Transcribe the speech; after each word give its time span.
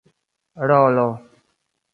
rolo 0.67 1.07